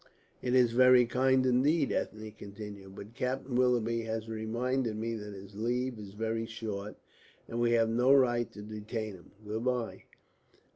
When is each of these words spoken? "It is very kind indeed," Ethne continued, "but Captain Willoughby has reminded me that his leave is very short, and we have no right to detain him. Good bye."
"It 0.41 0.55
is 0.55 0.71
very 0.71 1.05
kind 1.05 1.45
indeed," 1.45 1.91
Ethne 1.91 2.31
continued, 2.31 2.95
"but 2.95 3.13
Captain 3.13 3.53
Willoughby 3.55 4.01
has 4.01 4.27
reminded 4.27 4.95
me 4.95 5.13
that 5.13 5.35
his 5.35 5.53
leave 5.53 5.99
is 5.99 6.13
very 6.13 6.47
short, 6.47 6.95
and 7.47 7.59
we 7.61 7.73
have 7.73 7.87
no 7.87 8.11
right 8.11 8.51
to 8.53 8.63
detain 8.63 9.13
him. 9.13 9.29
Good 9.45 9.63
bye." 9.63 10.05